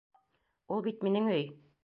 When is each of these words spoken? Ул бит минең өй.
Ул 0.77 0.83
бит 0.89 1.05
минең 1.09 1.31
өй. 1.37 1.47